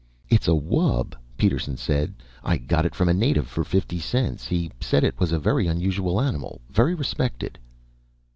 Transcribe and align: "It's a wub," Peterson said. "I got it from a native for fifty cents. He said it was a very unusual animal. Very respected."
"It's 0.31 0.47
a 0.47 0.55
wub," 0.55 1.13
Peterson 1.37 1.77
said. 1.77 2.15
"I 2.43 2.57
got 2.57 2.87
it 2.87 2.95
from 2.95 3.07
a 3.07 3.13
native 3.13 3.45
for 3.47 3.63
fifty 3.63 3.99
cents. 3.99 4.47
He 4.47 4.71
said 4.79 5.03
it 5.03 5.19
was 5.19 5.31
a 5.31 5.37
very 5.37 5.67
unusual 5.67 6.19
animal. 6.19 6.59
Very 6.71 6.95
respected." 6.95 7.59